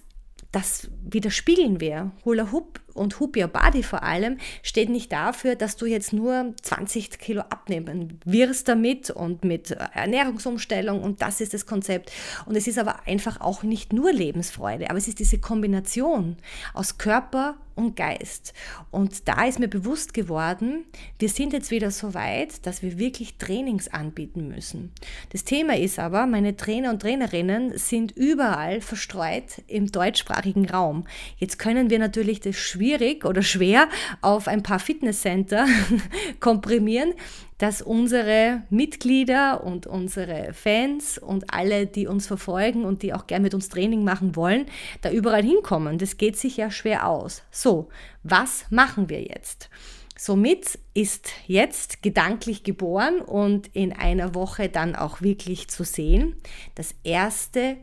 das 0.52 0.88
widerspiegeln 1.04 1.80
wir. 1.80 2.12
Hula 2.24 2.50
Hoop 2.52 2.80
und 2.98 3.20
Hoop 3.20 3.36
Your 3.36 3.48
Body 3.48 3.82
vor 3.82 4.02
allem 4.02 4.38
steht 4.62 4.90
nicht 4.90 5.12
dafür, 5.12 5.54
dass 5.54 5.76
du 5.76 5.86
jetzt 5.86 6.12
nur 6.12 6.54
20 6.62 7.18
Kilo 7.18 7.42
abnehmen 7.42 8.20
wirst 8.24 8.68
damit 8.68 9.10
und 9.10 9.44
mit 9.44 9.70
Ernährungsumstellung 9.70 11.02
und 11.02 11.22
das 11.22 11.40
ist 11.40 11.54
das 11.54 11.66
Konzept. 11.66 12.12
Und 12.46 12.56
es 12.56 12.66
ist 12.66 12.78
aber 12.78 13.06
einfach 13.06 13.40
auch 13.40 13.62
nicht 13.62 13.92
nur 13.92 14.12
Lebensfreude, 14.12 14.90
aber 14.90 14.98
es 14.98 15.08
ist 15.08 15.18
diese 15.18 15.38
Kombination 15.38 16.36
aus 16.74 16.98
Körper 16.98 17.56
und 17.78 17.94
Geist. 17.94 18.52
Und 18.90 19.28
da 19.28 19.46
ist 19.46 19.60
mir 19.60 19.68
bewusst 19.68 20.12
geworden, 20.12 20.84
wir 21.18 21.28
sind 21.28 21.52
jetzt 21.52 21.70
wieder 21.70 21.92
so 21.92 22.12
weit, 22.12 22.66
dass 22.66 22.82
wir 22.82 22.98
wirklich 22.98 23.36
Trainings 23.38 23.86
anbieten 23.86 24.48
müssen. 24.48 24.92
Das 25.30 25.44
Thema 25.44 25.76
ist 25.76 25.98
aber, 26.00 26.26
meine 26.26 26.56
Trainer 26.56 26.90
und 26.90 27.00
Trainerinnen 27.00 27.78
sind 27.78 28.10
überall 28.10 28.80
verstreut 28.80 29.62
im 29.68 29.92
deutschsprachigen 29.92 30.68
Raum. 30.68 31.06
Jetzt 31.36 31.58
können 31.58 31.88
wir 31.88 32.00
natürlich 32.00 32.40
das 32.40 32.56
schwierig 32.56 32.87
oder 33.24 33.42
schwer 33.42 33.88
auf 34.22 34.48
ein 34.48 34.62
paar 34.62 34.78
Fitnesscenter 34.78 35.66
komprimieren 36.40 37.14
dass 37.58 37.82
unsere 37.82 38.62
Mitglieder 38.70 39.64
und 39.64 39.86
unsere 39.86 40.54
Fans 40.54 41.18
und 41.18 41.52
alle, 41.52 41.86
die 41.86 42.06
uns 42.06 42.28
verfolgen 42.28 42.84
und 42.84 43.02
die 43.02 43.12
auch 43.12 43.26
gern 43.26 43.42
mit 43.42 43.52
uns 43.52 43.68
Training 43.68 44.04
machen 44.04 44.36
wollen, 44.36 44.66
da 45.00 45.10
überall 45.10 45.42
hinkommen. 45.42 45.98
Das 45.98 46.16
geht 46.16 46.36
sich 46.36 46.56
ja 46.56 46.70
schwer 46.70 47.08
aus. 47.08 47.42
So, 47.50 47.88
was 48.22 48.66
machen 48.70 49.08
wir 49.08 49.22
jetzt? 49.22 49.68
Somit 50.16 50.78
ist 50.94 51.30
jetzt 51.46 52.02
gedanklich 52.02 52.62
geboren 52.62 53.20
und 53.20 53.68
in 53.74 53.92
einer 53.92 54.34
Woche 54.34 54.68
dann 54.68 54.96
auch 54.96 55.20
wirklich 55.20 55.68
zu 55.68 55.84
sehen 55.84 56.36
das 56.74 56.94
erste 57.04 57.76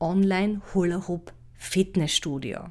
Online 0.00 0.60
Hula 0.72 1.08
Hoop 1.08 1.32
Fitnessstudio. 1.56 2.68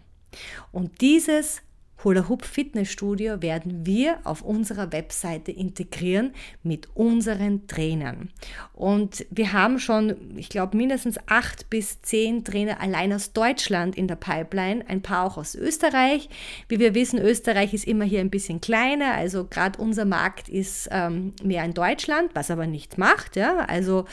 Und 0.71 1.01
dieses 1.01 1.61
Hula 2.03 2.27
Hoop 2.27 2.43
Fitnessstudio 2.43 3.41
werden 3.41 3.86
wir 3.86 4.19
auf 4.25 4.41
unserer 4.41 4.91
Webseite 4.91 5.51
integrieren 5.51 6.33
mit 6.62 6.89
unseren 6.95 7.67
Trainern. 7.67 8.29
Und 8.74 9.25
wir 9.29 9.53
haben 9.53 9.79
schon, 9.79 10.38
ich 10.38 10.50
glaube, 10.50 10.75
mindestens 10.75 11.17
acht 11.27 11.69
bis 11.69 12.01
zehn 12.01 12.43
Trainer 12.43 12.81
allein 12.81 13.13
aus 13.13 13.31
Deutschland 13.33 13.95
in 13.95 14.07
der 14.07 14.15
Pipeline, 14.15 14.83
ein 14.88 15.01
paar 15.01 15.25
auch 15.25 15.38
aus 15.38 15.55
Österreich. 15.55 16.29
Wie 16.67 16.79
wir 16.79 16.93
wissen, 16.93 17.19
Österreich 17.19 17.74
ist 17.74 17.88
immer 17.88 18.05
hier 18.05 18.19
ein 18.19 18.29
bisschen 18.29 18.60
kleiner, 18.60 19.13
also 19.13 19.45
gerade 19.45 19.81
unser 19.81 20.05
Markt 20.05 20.50
ist 20.50 20.89
ähm, 20.91 21.33
mehr 21.41 21.63
in 21.63 21.74
Deutschland, 21.74 22.31
was 22.33 22.51
aber 22.51 22.67
nicht 22.67 22.98
macht. 22.98 23.36
Ja? 23.36 23.60
Also 23.60 24.05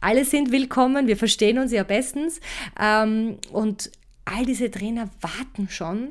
alle 0.00 0.24
sind 0.24 0.50
willkommen, 0.50 1.06
wir 1.06 1.16
verstehen 1.16 1.58
uns 1.58 1.70
ja 1.70 1.84
bestens. 1.84 2.40
Ähm, 2.80 3.38
und 3.52 3.90
all 4.24 4.44
diese 4.44 4.70
Trainer 4.70 5.08
warten 5.20 5.68
schon, 5.68 6.08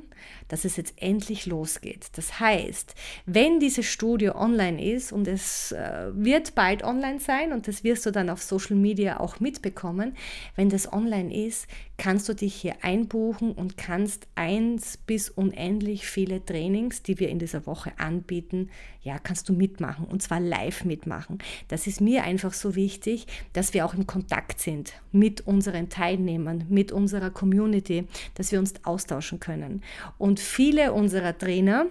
dass 0.48 0.66
es 0.66 0.78
jetzt 0.78 0.94
endlich 0.98 1.46
losgeht. 1.46 2.08
Das 2.16 2.40
heißt, 2.40 2.96
wenn 3.25 3.60
dieses 3.60 3.86
Studio 3.86 4.36
online 4.36 4.84
ist 4.84 5.12
und 5.12 5.28
es 5.28 5.72
äh, 5.72 6.12
wird 6.14 6.56
bald 6.56 6.84
online 6.84 7.20
sein 7.20 7.54
und 7.54 7.68
das 7.68 7.84
wirst 7.84 8.06
du 8.06 8.12
dann 8.12 8.30
auf 8.30 8.42
Social 8.42 8.75
Media 8.75 9.20
auch 9.20 9.40
mitbekommen, 9.40 10.16
wenn 10.56 10.70
das 10.70 10.92
online 10.92 11.36
ist, 11.36 11.68
kannst 11.98 12.28
du 12.28 12.34
dich 12.34 12.54
hier 12.54 12.75
einbuchen 12.82 13.52
und 13.52 13.78
kannst 13.78 14.28
eins 14.36 14.98
bis 14.98 15.30
unendlich 15.30 16.06
viele 16.06 16.44
Trainings, 16.44 17.04
die 17.04 17.20
wir 17.20 17.30
in 17.30 17.40
dieser 17.40 17.66
Woche 17.66 17.94
anbieten, 17.98 18.70
ja, 19.02 19.20
kannst 19.20 19.48
du 19.50 19.54
mitmachen 19.54 20.06
und 20.06 20.22
zwar 20.22 20.40
live 20.40 20.84
mitmachen. 20.84 21.38
Das 21.68 21.88
ist 21.88 22.02
mir 22.02 22.24
einfach 22.24 22.54
so 22.54 22.75
wichtig, 22.75 23.28
dass 23.54 23.74
wir 23.74 23.86
auch 23.86 23.94
im 23.94 24.08
Kontakt 24.08 24.60
sind 24.60 24.94
mit 25.12 25.48
unseren 25.48 25.90
Teilnehmern, 25.90 26.66
mit 26.70 26.92
unserer 26.92 27.30
Community, 27.30 28.08
dass 28.34 28.52
wir 28.52 28.60
uns 28.60 28.74
austauschen 28.84 29.40
können. 29.40 29.84
Und 30.18 30.35
viele 30.39 30.94
unserer 30.94 31.38
Trainer, 31.38 31.88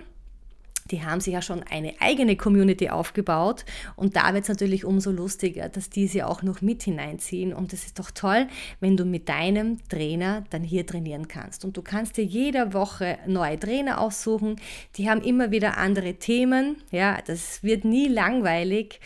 die 0.91 1.03
haben 1.03 1.21
sich 1.21 1.33
ja 1.33 1.41
schon 1.41 1.63
eine 1.63 1.95
eigene 2.01 2.37
Community 2.37 2.91
aufgebaut. 2.91 3.65
Und 3.97 4.17
da 4.17 4.35
wird 4.35 4.45
es 4.45 4.49
natürlich 4.49 4.85
umso 4.85 5.11
lustiger, 5.11 5.69
dass 5.69 5.89
die 5.89 6.07
sie 6.07 6.23
auch 6.23 6.43
noch 6.43 6.61
mit 6.61 6.83
hineinziehen. 6.83 7.55
Und 7.55 7.73
es 7.73 7.87
ist 7.87 7.99
doch 7.99 8.11
toll, 8.11 8.49
wenn 8.81 8.97
du 8.97 9.05
mit 9.05 9.29
deinem 9.29 9.79
Trainer 9.89 10.45
dann 10.51 10.63
hier 10.63 10.87
trainieren 10.87 11.27
kannst. 11.27 11.65
Und 11.65 11.77
du 11.77 11.83
kannst 11.83 12.19
dir 12.19 12.25
jede 12.25 12.75
Woche 12.75 13.19
neue 13.27 13.59
Trainer 13.59 14.01
aussuchen, 14.01 14.61
die 14.97 15.09
haben 15.09 15.23
immer 15.23 15.51
wieder 15.51 15.79
andere 15.79 16.15
Themen, 16.15 16.77
ja, 16.91 17.19
das 17.27 17.63
wird 17.63 17.85
nie 17.85 18.09
langweilig 18.09 19.01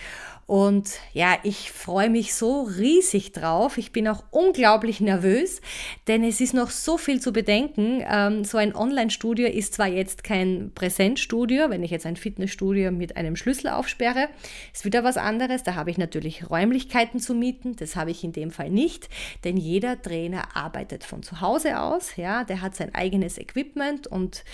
und 0.48 0.98
ja, 1.12 1.36
ich 1.42 1.70
freue 1.70 2.08
mich 2.08 2.34
so 2.34 2.62
riesig 2.62 3.32
drauf. 3.32 3.76
Ich 3.76 3.92
bin 3.92 4.08
auch 4.08 4.24
unglaublich 4.30 4.98
nervös, 4.98 5.60
denn 6.06 6.24
es 6.24 6.40
ist 6.40 6.54
noch 6.54 6.70
so 6.70 6.96
viel 6.96 7.20
zu 7.20 7.34
bedenken. 7.34 8.02
Ähm, 8.08 8.44
so 8.44 8.56
ein 8.56 8.74
Online-Studio 8.74 9.46
ist 9.46 9.74
zwar 9.74 9.88
jetzt 9.88 10.24
kein 10.24 10.72
Präsenzstudio, 10.74 11.68
wenn 11.68 11.82
ich 11.82 11.90
jetzt 11.90 12.06
ein 12.06 12.16
Fitnessstudio 12.16 12.90
mit 12.92 13.18
einem 13.18 13.36
Schlüssel 13.36 13.68
aufsperre, 13.68 14.28
ist 14.72 14.86
wieder 14.86 15.04
was 15.04 15.18
anderes. 15.18 15.64
Da 15.64 15.74
habe 15.74 15.90
ich 15.90 15.98
natürlich 15.98 16.48
Räumlichkeiten 16.48 17.20
zu 17.20 17.34
mieten. 17.34 17.76
Das 17.76 17.94
habe 17.94 18.10
ich 18.10 18.24
in 18.24 18.32
dem 18.32 18.50
Fall 18.50 18.70
nicht, 18.70 19.10
denn 19.44 19.58
jeder 19.58 20.00
Trainer 20.00 20.56
arbeitet 20.56 21.04
von 21.04 21.22
zu 21.22 21.42
Hause 21.42 21.78
aus. 21.78 22.16
Ja, 22.16 22.44
der 22.44 22.62
hat 22.62 22.74
sein 22.74 22.94
eigenes 22.94 23.36
Equipment 23.36 24.06
und 24.06 24.44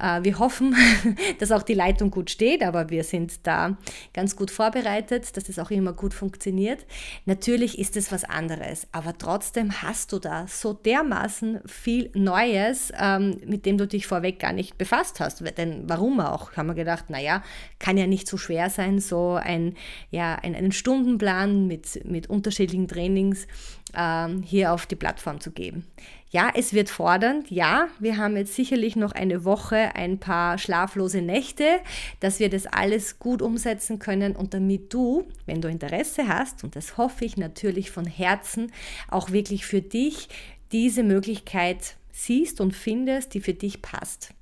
äh, 0.00 0.22
wir 0.22 0.38
hoffen, 0.38 0.76
dass 1.40 1.50
auch 1.50 1.64
die 1.64 1.74
Leitung 1.74 2.12
gut 2.12 2.30
steht, 2.30 2.62
aber 2.62 2.88
wir 2.90 3.02
sind 3.02 3.48
da 3.48 3.76
ganz 4.12 4.36
gut 4.36 4.52
vorbereitet 4.52 5.39
dass 5.40 5.56
das 5.56 5.64
auch 5.64 5.70
immer 5.70 5.92
gut 5.92 6.14
funktioniert. 6.14 6.86
Natürlich 7.24 7.78
ist 7.78 7.96
es 7.96 8.12
was 8.12 8.24
anderes, 8.24 8.86
aber 8.92 9.16
trotzdem 9.16 9.82
hast 9.82 10.12
du 10.12 10.18
da 10.18 10.46
so 10.46 10.72
dermaßen 10.72 11.60
viel 11.66 12.10
Neues, 12.14 12.92
ähm, 12.98 13.40
mit 13.46 13.66
dem 13.66 13.78
du 13.78 13.86
dich 13.86 14.06
vorweg 14.06 14.38
gar 14.38 14.52
nicht 14.52 14.78
befasst 14.78 15.20
hast. 15.20 15.42
Denn 15.56 15.84
warum 15.88 16.20
auch? 16.20 16.52
Haben 16.52 16.68
wir 16.68 16.74
gedacht, 16.74 17.10
naja, 17.10 17.42
kann 17.78 17.96
ja 17.96 18.06
nicht 18.06 18.28
so 18.28 18.36
schwer 18.36 18.70
sein, 18.70 18.98
so 18.98 19.34
ein, 19.34 19.74
ja, 20.10 20.34
ein, 20.36 20.54
einen 20.54 20.72
Stundenplan 20.72 21.66
mit, 21.66 22.04
mit 22.04 22.28
unterschiedlichen 22.28 22.88
Trainings 22.88 23.46
ähm, 23.94 24.42
hier 24.42 24.72
auf 24.72 24.86
die 24.86 24.96
Plattform 24.96 25.40
zu 25.40 25.50
geben. 25.50 25.86
Ja, 26.32 26.52
es 26.54 26.72
wird 26.72 26.88
fordernd. 26.90 27.50
Ja, 27.50 27.88
wir 27.98 28.16
haben 28.16 28.36
jetzt 28.36 28.54
sicherlich 28.54 28.94
noch 28.94 29.10
eine 29.10 29.44
Woche, 29.44 29.96
ein 29.96 30.18
paar 30.18 30.58
schlaflose 30.58 31.22
Nächte, 31.22 31.80
dass 32.20 32.38
wir 32.38 32.48
das 32.48 32.66
alles 32.66 33.18
gut 33.18 33.42
umsetzen 33.42 33.98
können 33.98 34.36
und 34.36 34.54
damit 34.54 34.94
du, 34.94 35.26
wenn 35.46 35.60
du 35.60 35.68
Interesse 35.68 36.28
hast, 36.28 36.62
und 36.62 36.76
das 36.76 36.96
hoffe 36.96 37.24
ich 37.24 37.36
natürlich 37.36 37.90
von 37.90 38.06
Herzen, 38.06 38.70
auch 39.08 39.32
wirklich 39.32 39.66
für 39.66 39.82
dich 39.82 40.28
diese 40.70 41.02
Möglichkeit 41.02 41.96
siehst 42.12 42.60
und 42.60 42.76
findest, 42.76 43.34
die 43.34 43.40
für 43.40 43.54
dich 43.54 43.82
passt. 43.82 44.32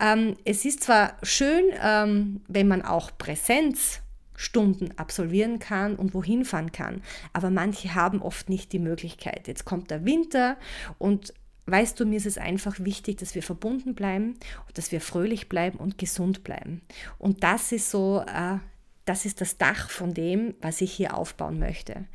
Ähm, 0.00 0.36
es 0.44 0.66
ist 0.66 0.82
zwar 0.82 1.16
schön, 1.22 1.64
ähm, 1.82 2.42
wenn 2.48 2.68
man 2.68 2.82
auch 2.82 3.10
Präsenz 3.16 4.02
Stunden 4.36 4.90
absolvieren 4.98 5.58
kann 5.58 5.96
und 5.96 6.14
wohin 6.14 6.44
fahren 6.44 6.72
kann. 6.72 7.02
Aber 7.32 7.50
manche 7.50 7.94
haben 7.94 8.22
oft 8.22 8.48
nicht 8.48 8.72
die 8.72 8.78
Möglichkeit. 8.78 9.48
Jetzt 9.48 9.64
kommt 9.64 9.90
der 9.90 10.04
Winter 10.04 10.56
und 10.98 11.32
weißt 11.66 11.98
du, 11.98 12.04
mir 12.04 12.16
ist 12.16 12.26
es 12.26 12.38
einfach 12.38 12.78
wichtig, 12.80 13.18
dass 13.18 13.34
wir 13.34 13.42
verbunden 13.42 13.94
bleiben, 13.94 14.34
dass 14.74 14.92
wir 14.92 15.00
fröhlich 15.00 15.48
bleiben 15.48 15.78
und 15.78 15.98
gesund 15.98 16.44
bleiben. 16.44 16.82
Und 17.18 17.42
das 17.42 17.72
ist 17.72 17.90
so 17.90 18.22
äh, 18.26 18.58
das 19.04 19.26
ist 19.26 19.40
das 19.40 19.58
Dach 19.58 19.90
von 19.90 20.14
dem, 20.14 20.54
was 20.60 20.80
ich 20.80 20.92
hier 20.92 21.16
aufbauen 21.16 21.58
möchte. 21.58 22.06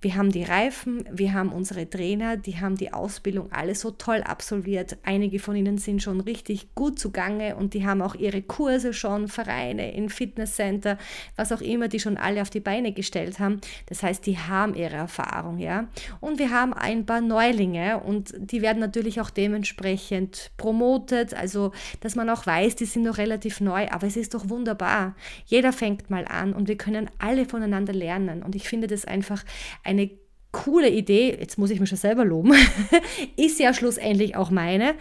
Wir 0.00 0.14
haben 0.14 0.30
die 0.30 0.44
Reifen, 0.44 1.04
wir 1.10 1.32
haben 1.32 1.50
unsere 1.50 1.88
Trainer, 1.88 2.36
die 2.36 2.60
haben 2.60 2.76
die 2.76 2.92
Ausbildung 2.92 3.50
alle 3.50 3.74
so 3.74 3.90
toll 3.90 4.22
absolviert. 4.22 4.98
Einige 5.02 5.38
von 5.38 5.56
ihnen 5.56 5.78
sind 5.78 6.02
schon 6.02 6.20
richtig 6.20 6.74
gut 6.74 6.98
zugange 6.98 7.56
und 7.56 7.74
die 7.74 7.86
haben 7.86 8.02
auch 8.02 8.14
ihre 8.14 8.42
Kurse 8.42 8.92
schon, 8.92 9.26
Vereine, 9.26 9.92
in 9.92 10.10
Fitnesscenter, 10.10 10.98
was 11.34 11.50
auch 11.50 11.62
immer, 11.62 11.88
die 11.88 11.98
schon 11.98 12.18
alle 12.18 12.42
auf 12.42 12.50
die 12.50 12.60
Beine 12.60 12.92
gestellt 12.92 13.40
haben. 13.40 13.60
Das 13.86 14.02
heißt, 14.02 14.26
die 14.26 14.38
haben 14.38 14.74
ihre 14.74 14.96
Erfahrung, 14.96 15.58
ja. 15.58 15.88
Und 16.20 16.38
wir 16.38 16.50
haben 16.50 16.74
ein 16.74 17.06
paar 17.06 17.22
Neulinge 17.22 17.98
und 17.98 18.34
die 18.38 18.62
werden 18.62 18.78
natürlich 18.78 19.20
auch 19.20 19.30
dementsprechend 19.30 20.52
promotet, 20.58 21.34
also 21.34 21.72
dass 22.00 22.14
man 22.14 22.28
auch 22.28 22.46
weiß, 22.46 22.76
die 22.76 22.84
sind 22.84 23.04
noch 23.04 23.18
relativ 23.18 23.60
neu, 23.60 23.88
aber 23.88 24.06
es 24.06 24.16
ist 24.16 24.34
doch 24.34 24.50
wunderbar. 24.50 25.16
Jeder 25.46 25.72
fängt 25.72 26.10
mal 26.10 26.26
an 26.26 26.35
an 26.36 26.52
und 26.52 26.68
wir 26.68 26.76
können 26.76 27.10
alle 27.18 27.46
voneinander 27.46 27.92
lernen. 27.92 28.42
Und 28.42 28.54
ich 28.54 28.68
finde 28.68 28.86
das 28.86 29.04
einfach 29.04 29.44
eine 29.84 30.10
coole 30.52 30.88
Idee. 30.88 31.36
Jetzt 31.38 31.58
muss 31.58 31.70
ich 31.70 31.80
mich 31.80 31.88
schon 31.88 31.98
selber 31.98 32.24
loben. 32.24 32.54
ist 33.36 33.58
ja 33.60 33.74
schlussendlich 33.74 34.36
auch 34.36 34.50
meine. 34.50 34.94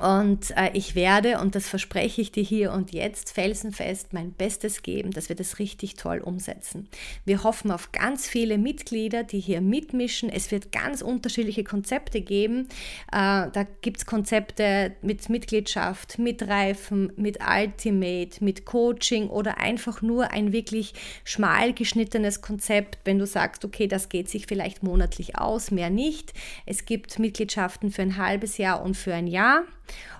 Und 0.00 0.52
äh, 0.56 0.70
ich 0.74 0.94
werde, 0.94 1.38
und 1.40 1.54
das 1.54 1.68
verspreche 1.68 2.20
ich 2.20 2.30
dir 2.30 2.42
hier 2.42 2.72
und 2.72 2.92
jetzt, 2.92 3.32
felsenfest 3.32 4.12
mein 4.12 4.32
Bestes 4.32 4.82
geben, 4.82 5.10
dass 5.10 5.28
wir 5.28 5.36
das 5.36 5.58
richtig 5.58 5.94
toll 5.94 6.18
umsetzen. 6.18 6.88
Wir 7.24 7.42
hoffen 7.42 7.70
auf 7.70 7.92
ganz 7.92 8.28
viele 8.28 8.58
Mitglieder, 8.58 9.24
die 9.24 9.40
hier 9.40 9.60
mitmischen. 9.60 10.30
Es 10.30 10.50
wird 10.50 10.70
ganz 10.72 11.02
unterschiedliche 11.02 11.64
Konzepte 11.64 12.20
geben. 12.20 12.68
Äh, 13.12 13.50
da 13.52 13.66
gibt 13.80 13.98
es 13.98 14.06
Konzepte 14.06 14.94
mit 15.02 15.28
Mitgliedschaft, 15.28 16.18
mit 16.18 16.46
Reifen, 16.46 17.12
mit 17.16 17.38
Ultimate, 17.44 18.44
mit 18.44 18.64
Coaching 18.64 19.28
oder 19.28 19.58
einfach 19.58 20.02
nur 20.02 20.30
ein 20.32 20.52
wirklich 20.52 20.94
schmal 21.24 21.72
geschnittenes 21.72 22.40
Konzept, 22.40 22.98
wenn 23.04 23.18
du 23.18 23.26
sagst, 23.26 23.64
okay, 23.64 23.88
das 23.88 24.08
geht 24.08 24.28
sich 24.28 24.46
vielleicht 24.46 24.82
monatlich 24.82 25.38
aus, 25.38 25.70
mehr 25.70 25.90
nicht. 25.90 26.32
Es 26.66 26.84
gibt 26.84 27.18
Mitgliedschaften 27.18 27.90
für 27.90 28.02
ein 28.02 28.16
halbes 28.16 28.58
Jahr 28.58 28.82
und 28.82 28.96
für 28.96 29.14
ein 29.14 29.26
Jahr. 29.26 29.64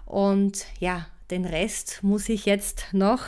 Und 0.07 0.67
ja, 0.81 1.07
den 1.31 1.45
Rest 1.45 2.03
muss 2.03 2.29
ich 2.29 2.47
jetzt 2.47 2.87
noch 2.93 3.23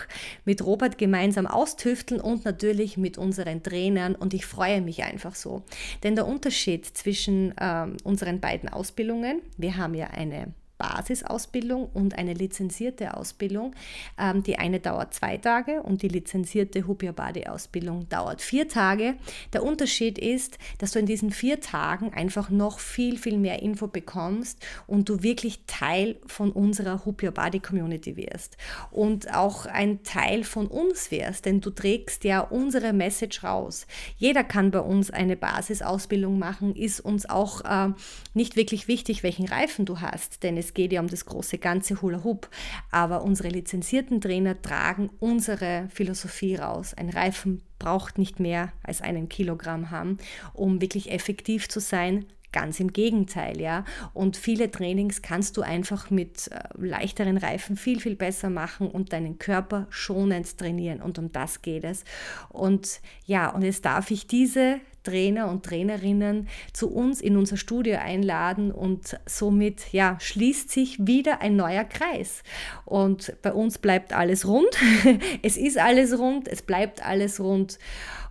mit 0.44 0.64
Robert 0.64 0.97
gemeinsam 0.97 1.47
austüfteln 1.47 2.20
und 2.20 2.44
natürlich 2.44 2.97
mit 2.97 3.18
unseren 3.18 3.62
Trainern. 3.62 4.14
Und 4.14 4.32
ich 4.32 4.47
freue 4.47 4.80
mich 4.80 5.02
einfach 5.04 5.35
so. 5.35 5.62
Denn 6.02 6.14
der 6.14 6.26
Unterschied 6.26 6.87
zwischen 6.87 7.56
äh, 7.59 7.87
unseren 8.04 8.40
beiden 8.40 8.68
Ausbildungen, 8.68 9.42
wir 9.59 9.76
haben 9.76 9.94
ja 9.94 10.06
eine 10.09 10.54
Basisausbildung 10.81 11.91
und 11.93 12.17
eine 12.17 12.33
lizenzierte 12.33 13.15
Ausbildung. 13.15 13.75
Ähm, 14.19 14.43
die 14.43 14.59
eine 14.59 14.81
dauert 14.81 15.13
zwei 15.13 15.37
Tage 15.37 15.83
und 15.83 16.01
die 16.01 16.09
lizenzierte 16.09 16.87
Hubiabadi-Ausbildung 16.87 18.09
dauert 18.09 18.41
vier 18.41 18.67
Tage. 18.67 19.15
Der 19.53 19.63
Unterschied 19.63 20.19
ist, 20.19 20.59
dass 20.79 20.93
du 20.93 20.99
in 20.99 21.05
diesen 21.07 21.33
vier 21.33 21.61
Tagen 21.61 22.15
einfach 22.15 22.49
noch 22.49 22.79
viel, 22.79 23.19
viel 23.19 23.37
mehr 23.37 23.61
Info 23.61 23.89
bekommst 23.89 24.65
und 24.87 25.11
du 25.11 25.23
wirklich 25.23 25.61
Teil 25.67 26.17
von 26.27 26.51
unserer 26.51 27.05
Hubiabadi-Community 27.05 28.17
wirst 28.17 28.57
und 28.91 29.35
auch 29.35 29.67
ein 29.67 30.03
Teil 30.03 30.45
von 30.45 30.67
uns 30.67 31.11
wirst, 31.11 31.45
denn 31.45 31.61
du 31.61 31.71
trägst 31.71 32.25
ja 32.25 32.41
unsere 32.41 32.95
Message 32.95 33.45
raus. 33.45 33.87
Jeder 34.17 34.45
kann 34.45 34.71
bei 34.71 34.81
uns 34.81 35.11
eine 35.11 35.37
Basisausbildung 35.37 36.39
machen, 36.39 36.75
ist 36.75 37.01
uns 37.01 37.29
auch 37.29 37.61
äh, 37.67 37.93
nicht 38.33 38.57
wirklich 38.57 38.89
wichtig, 38.89 39.23
welchen 39.23 39.47
Reifen 39.47 39.85
du 39.85 40.01
hast, 40.01 40.43
denn 40.43 40.57
es 40.57 40.70
es 40.71 40.75
geht 40.75 40.93
ja 40.93 41.00
um 41.00 41.09
das 41.09 41.27
große 41.27 41.59
ganze 41.59 42.00
Hula 42.00 42.23
Hoop. 42.23 42.49
Aber 42.93 43.25
unsere 43.25 43.49
lizenzierten 43.49 44.21
Trainer 44.21 44.62
tragen 44.62 45.11
unsere 45.19 45.89
Philosophie 45.93 46.55
raus. 46.55 46.95
Ein 46.95 47.11
Reifen 47.11 47.62
braucht 47.81 48.19
nicht 48.19 48.39
mehr 48.39 48.73
als 48.85 49.00
einen 49.00 49.29
Kilogramm 49.29 49.91
haben, 49.91 50.19
um 50.55 50.81
wirklich 50.81 51.11
effektiv 51.11 51.69
zu 51.69 51.81
sein. 51.81 52.25
Ganz 52.53 52.79
im 52.81 52.93
Gegenteil, 52.93 53.61
ja. 53.61 53.85
Und 54.12 54.37
viele 54.37 54.71
Trainings 54.71 55.23
kannst 55.23 55.57
du 55.57 55.62
einfach 55.62 56.11
mit 56.11 56.49
äh, 56.49 56.61
leichteren 56.75 57.37
Reifen 57.37 57.77
viel, 57.77 58.00
viel 58.00 58.17
besser 58.17 58.50
machen 58.50 58.89
und 58.89 59.12
deinen 59.12 59.39
Körper 59.39 59.87
schonend 59.91 60.57
trainieren. 60.59 61.00
Und 61.00 61.19
um 61.19 61.33
das 61.33 61.62
geht 61.62 61.85
es. 61.85 62.05
Und 62.49 63.00
ja, 63.25 63.50
und 63.50 63.62
jetzt 63.62 63.85
darf 63.85 64.11
ich 64.11 64.27
diese 64.27 64.81
Trainer 65.02 65.49
und 65.50 65.64
Trainerinnen 65.64 66.49
zu 66.73 66.90
uns 66.90 67.21
in 67.21 67.37
unser 67.37 67.57
Studio 67.57 67.99
einladen 67.99 68.71
und 68.71 69.19
somit 69.26 69.92
ja, 69.92 70.16
schließt 70.21 70.71
sich 70.71 71.07
wieder 71.07 71.40
ein 71.40 71.57
neuer 71.57 71.85
Kreis. 71.85 72.42
Und 72.85 73.35
bei 73.42 73.52
uns 73.52 73.78
bleibt 73.78 74.12
alles 74.12 74.47
rund. 74.47 74.71
es 75.42 75.57
ist 75.57 75.78
alles 75.78 76.19
rund, 76.19 76.49
es 76.49 76.62
bleibt 76.62 77.04
alles 77.04 77.40
rund. 77.40 77.78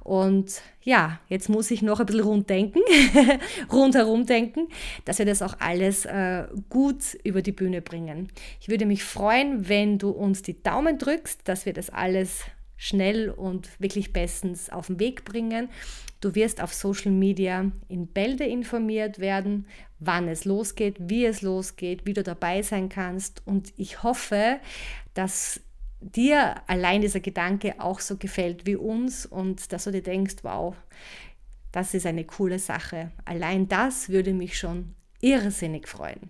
Und 0.04 0.62
ja, 0.82 1.20
jetzt 1.28 1.50
muss 1.50 1.70
ich 1.72 1.82
noch 1.82 2.00
ein 2.00 2.06
bisschen 2.06 2.24
runddenken, 2.24 2.82
rundherum 3.72 4.26
denken, 4.26 4.70
dass 5.06 5.20
wir 5.20 5.26
das 5.26 5.42
auch 5.42 5.56
alles 5.60 6.06
äh, 6.06 6.48
gut 6.70 7.16
über 7.24 7.42
die 7.42 7.52
Bühne 7.52 7.82
bringen. 7.82 8.30
Ich 8.60 8.70
würde 8.70 8.86
mich 8.86 9.04
freuen, 9.04 9.70
wenn 9.70 10.00
du 10.00 10.10
uns 10.10 10.42
die 10.42 10.64
Daumen 10.64 10.98
drückst, 10.98 11.42
dass 11.48 11.66
wir 11.66 11.74
das 11.74 11.90
alles 11.90 12.46
schnell 12.80 13.30
und 13.30 13.70
wirklich 13.80 14.14
bestens 14.14 14.70
auf 14.70 14.88
den 14.88 15.00
Weg 15.00 15.26
bringen. 15.26 15.70
Du 16.22 16.34
wirst 16.34 16.62
auf 16.62 16.74
Social 16.74 17.12
Media 17.12 17.70
in 17.90 18.08
Bälde 18.08 18.46
informiert 18.46 19.20
werden, 19.20 19.68
wann 20.00 20.30
es 20.30 20.46
losgeht, 20.46 20.96
wie 20.98 21.26
es 21.26 21.42
losgeht, 21.42 22.06
wie 22.06 22.14
du 22.14 22.24
dabei 22.24 22.62
sein 22.62 22.88
kannst. 22.88 23.46
Und 23.46 23.74
ich 23.76 24.02
hoffe, 24.02 24.60
dass 25.14 25.60
dir 26.00 26.56
allein 26.68 27.02
dieser 27.02 27.20
Gedanke 27.20 27.82
auch 27.82 28.00
so 28.00 28.16
gefällt 28.16 28.66
wie 28.66 28.78
uns 28.78 29.26
und 29.26 29.74
dass 29.74 29.84
du 29.84 29.92
dir 29.92 30.02
denkst, 30.02 30.38
wow, 30.44 30.74
das 31.74 31.94
ist 31.94 32.06
eine 32.06 32.24
coole 32.24 32.60
Sache. 32.60 33.12
Allein 33.26 33.68
das 33.68 34.08
würde 34.08 34.34
mich 34.34 34.58
schon 34.58 34.96
irrsinnig 35.20 35.90
freuen. 35.90 36.30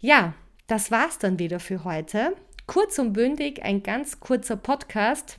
Ja, 0.00 0.34
das 0.66 0.90
war's 0.90 1.18
dann 1.18 1.38
wieder 1.38 1.60
für 1.60 1.84
heute. 1.84 2.36
Kurz 2.66 2.98
und 2.98 3.14
bündig, 3.14 3.62
ein 3.62 3.82
ganz 3.82 4.20
kurzer 4.20 4.56
Podcast. 4.56 5.38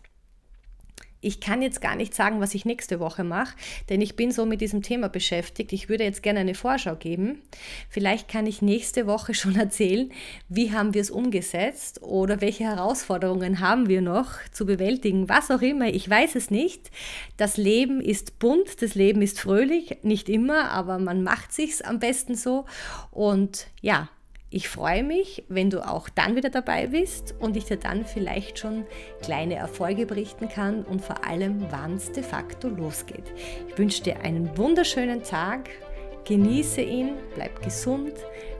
Ich 1.23 1.39
kann 1.39 1.61
jetzt 1.61 1.81
gar 1.81 1.95
nicht 1.95 2.13
sagen, 2.13 2.39
was 2.41 2.53
ich 2.53 2.65
nächste 2.65 2.99
Woche 2.99 3.23
mache, 3.23 3.55
denn 3.89 4.01
ich 4.01 4.15
bin 4.15 4.31
so 4.31 4.45
mit 4.45 4.61
diesem 4.61 4.81
Thema 4.81 5.09
beschäftigt. 5.09 5.71
Ich 5.73 5.89
würde 5.89 6.03
jetzt 6.03 6.23
gerne 6.23 6.39
eine 6.39 6.55
Vorschau 6.55 6.95
geben. 6.95 7.41
Vielleicht 7.89 8.27
kann 8.27 8.45
ich 8.45 8.61
nächste 8.61 9.07
Woche 9.07 9.33
schon 9.33 9.55
erzählen, 9.55 10.11
wie 10.49 10.71
haben 10.71 10.93
wir 10.93 11.01
es 11.01 11.11
umgesetzt 11.11 12.01
oder 12.01 12.41
welche 12.41 12.65
Herausforderungen 12.65 13.59
haben 13.59 13.87
wir 13.87 14.01
noch 14.01 14.31
zu 14.51 14.65
bewältigen, 14.65 15.29
was 15.29 15.49
auch 15.49 15.61
immer. 15.61 15.87
Ich 15.87 16.09
weiß 16.09 16.35
es 16.35 16.51
nicht. 16.51 16.91
Das 17.37 17.57
Leben 17.57 18.01
ist 18.01 18.39
bunt, 18.39 18.81
das 18.81 18.95
Leben 18.95 19.21
ist 19.21 19.39
fröhlich, 19.39 19.97
nicht 20.03 20.29
immer, 20.29 20.71
aber 20.71 20.99
man 20.99 21.23
macht 21.23 21.53
sich's 21.53 21.81
am 21.81 21.99
besten 21.99 22.35
so. 22.35 22.65
Und 23.11 23.67
ja, 23.81 24.09
ich 24.53 24.69
freue 24.69 25.03
mich, 25.03 25.43
wenn 25.49 25.71
du 25.71 25.85
auch 25.85 26.09
dann 26.09 26.35
wieder 26.35 26.51
dabei 26.51 26.85
bist 26.85 27.33
und 27.39 27.57
ich 27.57 27.65
dir 27.65 27.77
dann 27.77 28.05
vielleicht 28.05 28.59
schon 28.59 28.85
kleine 29.23 29.55
Erfolge 29.55 30.05
berichten 30.05 30.47
kann 30.47 30.83
und 30.83 31.01
vor 31.01 31.25
allem, 31.25 31.65
wann 31.71 31.95
es 31.95 32.11
de 32.11 32.21
facto 32.21 32.67
losgeht. 32.67 33.33
Ich 33.67 33.77
wünsche 33.79 34.03
dir 34.03 34.19
einen 34.21 34.55
wunderschönen 34.55 35.23
Tag, 35.23 35.69
genieße 36.25 36.81
ihn, 36.81 37.13
bleib 37.33 37.63
gesund, 37.63 38.13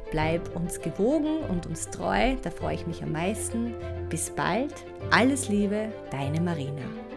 bleib 0.10 0.56
uns 0.56 0.82
gewogen 0.82 1.38
und 1.48 1.68
uns 1.68 1.88
treu, 1.92 2.38
da 2.42 2.50
freue 2.50 2.74
ich 2.74 2.88
mich 2.88 3.04
am 3.04 3.12
meisten. 3.12 3.76
Bis 4.10 4.32
bald, 4.32 4.74
alles 5.12 5.48
Liebe, 5.48 5.92
deine 6.10 6.42
Marina. 6.42 7.13